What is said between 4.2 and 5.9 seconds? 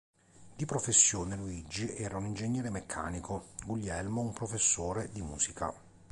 un professore di musica.